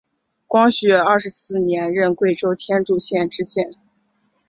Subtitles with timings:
[0.47, 3.69] 光绪二十四年任贵州天柱县知县。